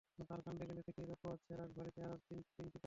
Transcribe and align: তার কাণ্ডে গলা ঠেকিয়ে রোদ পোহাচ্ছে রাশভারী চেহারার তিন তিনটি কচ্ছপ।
তার 0.29 0.39
কাণ্ডে 0.45 0.63
গলা 0.65 0.81
ঠেকিয়ে 0.81 1.07
রোদ 1.07 1.19
পোহাচ্ছে 1.23 1.51
রাশভারী 1.53 1.91
চেহারার 1.95 2.19
তিন 2.27 2.39
তিনটি 2.47 2.53
কচ্ছপ। 2.57 2.79